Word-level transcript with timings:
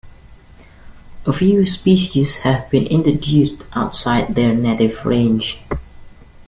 A 1.27 1.31
few 1.31 1.63
species 1.67 2.37
have 2.37 2.67
been 2.71 2.87
introduced 2.87 3.67
outside 3.75 4.33
their 4.33 4.55
native 4.55 5.05
range. 5.05 5.59